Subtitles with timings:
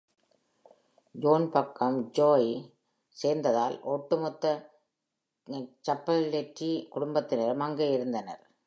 [1.15, 2.47] John பக்கம் Joey
[3.17, 4.53] சேர்ந்ததால், ஒட்டுமொத்த
[5.87, 8.43] Cappelletti குடும்பத்தினரும் அங்கே இருந்தனர்.